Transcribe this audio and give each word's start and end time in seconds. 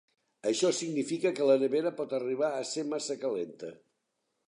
Això 0.51 0.71
significa 0.77 1.33
que 1.41 1.49
la 1.51 1.59
nevera 1.65 1.93
pot 2.01 2.17
arribar 2.21 2.53
a 2.63 2.67
ser 2.73 2.89
massa 2.97 3.23
calenta. 3.27 3.75